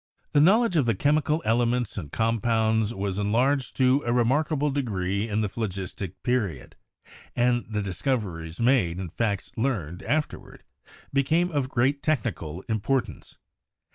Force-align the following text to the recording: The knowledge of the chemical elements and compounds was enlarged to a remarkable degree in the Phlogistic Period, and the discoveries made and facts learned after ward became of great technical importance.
The 0.33 0.41
knowledge 0.41 0.77
of 0.77 0.87
the 0.87 0.95
chemical 0.95 1.43
elements 1.45 1.95
and 1.95 2.11
compounds 2.11 2.91
was 2.91 3.19
enlarged 3.19 3.77
to 3.77 4.01
a 4.03 4.11
remarkable 4.11 4.71
degree 4.71 5.29
in 5.29 5.41
the 5.41 5.47
Phlogistic 5.47 6.13
Period, 6.23 6.75
and 7.35 7.67
the 7.69 7.83
discoveries 7.83 8.59
made 8.59 8.97
and 8.97 9.13
facts 9.13 9.51
learned 9.57 10.01
after 10.01 10.39
ward 10.39 10.63
became 11.13 11.51
of 11.51 11.69
great 11.69 12.01
technical 12.01 12.63
importance. 12.63 13.37